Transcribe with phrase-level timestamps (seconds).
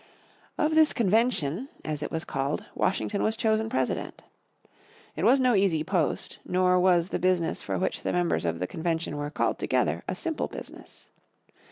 [0.57, 4.23] Of this Convention, as it was called, Washington was chosen President.
[5.15, 8.65] It was no easy post, nor was the business for which the members of the
[8.65, 11.11] Convention were called together a simple business.